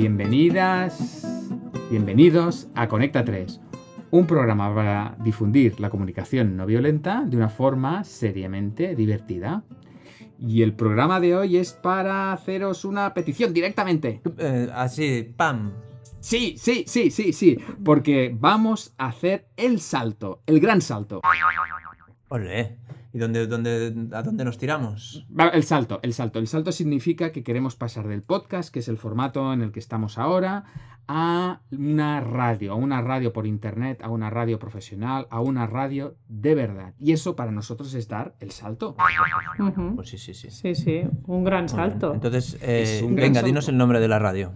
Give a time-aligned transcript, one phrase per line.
[0.00, 1.26] Bienvenidas,
[1.90, 3.60] bienvenidos a Conecta 3,
[4.12, 9.64] un programa para difundir la comunicación no violenta de una forma seriamente divertida.
[10.38, 14.22] Y el programa de hoy es para haceros una petición directamente.
[14.38, 15.72] Eh, así, pam.
[16.20, 21.22] Sí, sí, sí, sí, sí, porque vamos a hacer el salto, el gran salto.
[22.28, 22.76] Olé.
[23.12, 25.26] ¿Y dónde, dónde, a dónde nos tiramos?
[25.52, 26.38] El salto, el salto.
[26.38, 29.78] El salto significa que queremos pasar del podcast, que es el formato en el que
[29.78, 30.64] estamos ahora,
[31.08, 36.16] a una radio, a una radio por internet, a una radio profesional, a una radio
[36.28, 36.92] de verdad.
[36.98, 38.94] Y eso para nosotros es dar el salto.
[39.96, 40.50] Pues sí, sí, sí.
[40.50, 42.12] Sí, sí, un gran salto.
[42.12, 43.46] Entonces, eh, un venga, salto.
[43.46, 44.52] dinos el nombre de la radio.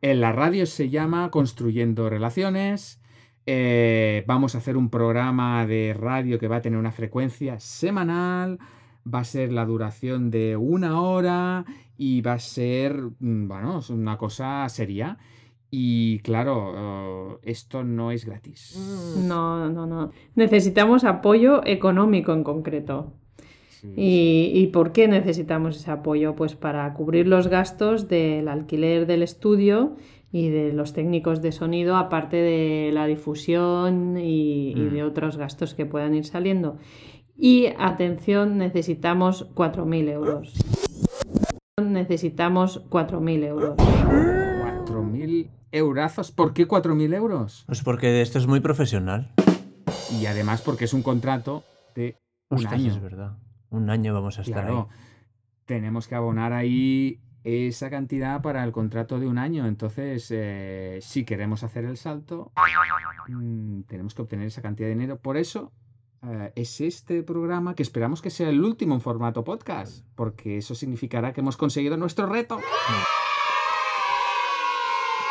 [0.00, 3.00] En la radio se llama Construyendo Relaciones.
[3.46, 8.58] Eh, vamos a hacer un programa de radio que va a tener una frecuencia semanal.
[9.06, 11.64] Va a ser la duración de una hora
[11.98, 15.18] y va a ser, mm, bueno, es una cosa seria.
[15.70, 18.78] Y claro, eh, esto no es gratis.
[19.18, 20.10] No, no, no.
[20.36, 23.12] Necesitamos apoyo económico en concreto.
[23.68, 26.34] Sí, ¿Y, y por qué necesitamos ese apoyo?
[26.34, 29.96] Pues para cubrir los gastos del alquiler del estudio
[30.34, 35.06] y de los técnicos de sonido, aparte de la difusión y, y de Mm.
[35.06, 36.76] otros gastos que puedan ir saliendo.
[37.36, 40.52] Y atención, necesitamos 4.000 euros.
[41.80, 43.76] Necesitamos 4.000 euros.
[43.76, 46.32] 4.000 eurazos.
[46.32, 47.62] ¿Por qué 4.000 euros?
[47.66, 49.30] Pues porque esto es muy profesional.
[50.20, 51.62] Y además porque es un contrato
[51.94, 52.16] de
[52.50, 52.90] un Ostras, año.
[52.92, 53.32] es verdad.
[53.70, 54.88] Un año vamos a estar Claro,
[55.64, 59.66] tenemos que abonar ahí esa cantidad para el contrato de un año.
[59.66, 62.52] Entonces, eh, si queremos hacer el salto,
[63.28, 65.18] mm, tenemos que obtener esa cantidad de dinero.
[65.18, 65.72] Por eso
[66.22, 70.74] eh, es este programa que esperamos que sea el último en formato podcast, porque eso
[70.74, 72.58] significará que hemos conseguido nuestro reto.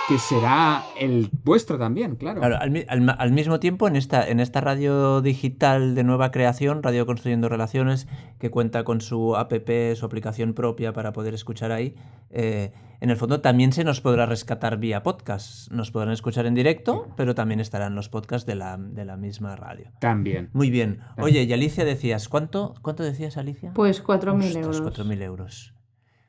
[0.08, 2.42] Que será el vuestro también, claro.
[2.42, 6.84] Claro, al, al al mismo tiempo, en esta, en esta radio digital de nueva creación,
[6.84, 9.54] Radio Construyendo Relaciones, que cuenta con su app,
[9.96, 11.96] su aplicación propia para poder escuchar ahí,
[12.32, 15.70] eh, en el fondo también se nos podrá rescatar vía podcast.
[15.72, 19.58] Nos podrán escuchar en directo, pero también estarán los podcasts de la, de la misma
[19.58, 19.92] radio.
[20.00, 20.50] También.
[20.54, 21.02] Muy bien.
[21.18, 23.72] Oye, y Alicia decías, ¿cuánto, cuánto decías, Alicia?
[23.74, 24.84] Pues 4.000 Ostras, euros.
[24.84, 25.73] 4.000 euros.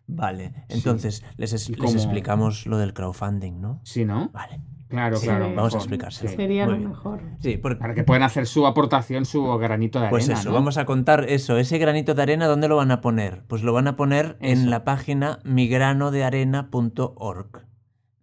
[0.06, 3.81] Vale, entonces les, es- ¿Y les explicamos lo del crowdfunding, ¿no?
[3.84, 4.31] ¿Sí, no?
[4.32, 4.60] Vale.
[4.88, 5.53] Claro, Sí, claro.
[5.56, 6.28] vamos a explicárselo.
[6.31, 6.37] Sí.
[6.37, 7.20] Sería Muy lo mejor.
[7.41, 10.10] Sí, porque, Para que puedan hacer su aportación, su granito de arena.
[10.10, 10.54] Pues eso, ¿no?
[10.54, 11.56] vamos a contar eso.
[11.56, 13.42] Ese granito de arena, ¿dónde lo van a poner?
[13.48, 17.66] Pues lo van a poner en la página migranodearena.org.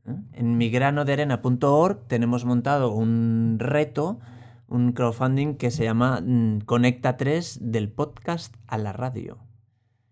[0.08, 0.16] ¿eh?
[0.34, 4.20] En migranodearena.org tenemos montado un reto,
[4.68, 9.40] un crowdfunding que se llama mm, Conecta 3 del podcast a la radio.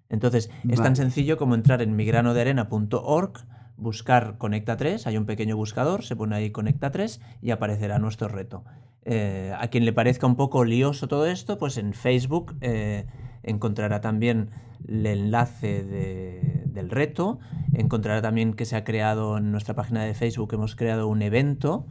[0.10, 3.34] Entonces, es tan sencillo como entrar en migranodearena.org,
[3.78, 8.28] buscar Conecta 3, hay un pequeño buscador, se pone ahí Conecta 3 y aparecerá nuestro
[8.28, 8.66] reto.
[9.06, 13.06] Eh, a quien le parezca un poco lioso todo esto, pues en Facebook eh,
[13.44, 14.50] encontrará también
[14.88, 17.40] el enlace de- del reto,
[17.74, 21.88] encontrará también que se ha creado en nuestra página de Facebook, hemos creado un evento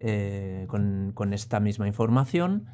[0.00, 2.66] eh, con, con esta misma información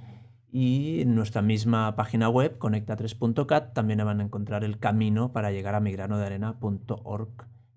[0.53, 5.75] y en nuestra misma página web, conecta3.cat, también van a encontrar el camino para llegar
[5.75, 7.29] a migranodearena.org,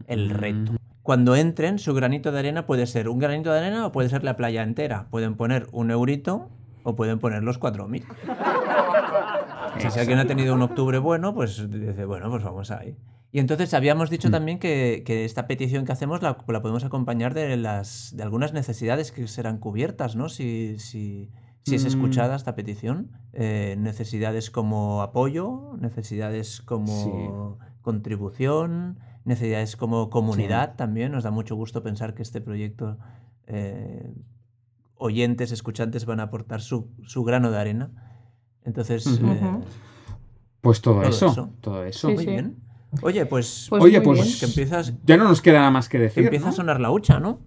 [0.07, 0.31] el Mm.
[0.37, 0.71] reto.
[1.03, 4.23] Cuando entren, su granito de arena puede ser un granito de arena o puede ser
[4.23, 5.07] la playa entera.
[5.09, 6.49] Pueden poner un eurito
[6.83, 8.03] o pueden poner los 4.000.
[9.89, 12.95] Si alguien ha tenido un octubre bueno, pues dice, bueno, pues vamos ahí.
[13.31, 14.31] Y entonces habíamos dicho Mm.
[14.31, 18.53] también que, que esta petición que hacemos la, la podemos acompañar de, las, de algunas
[18.53, 20.29] necesidades que serán cubiertas, ¿no?
[20.29, 21.29] Si, si,
[21.65, 21.87] si es Mm.
[21.87, 23.11] escuchada esta petición.
[23.33, 31.11] Eh, necesidades como apoyo, necesidades como contribución, necesidades como comunidad también.
[31.11, 32.97] Nos da mucho gusto pensar que este proyecto,
[33.47, 34.11] eh,
[34.95, 37.91] oyentes, escuchantes van a aportar su, su grano de arena.
[38.63, 39.59] Entonces, eh.
[40.61, 41.49] Pues todo, Todo eso, eso.
[41.61, 42.07] todo eso.
[42.09, 42.29] Sí, muy sí.
[42.31, 42.57] bien.
[43.03, 44.39] Oye, pues, Pues Oye, pues bien.
[44.39, 46.23] que empiezas, ya no nos queda nada más que que decir.
[46.25, 46.49] empieza ¿no?
[46.49, 47.39] a sonar la hucha, ¿no?